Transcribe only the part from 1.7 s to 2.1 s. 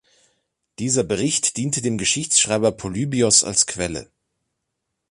dem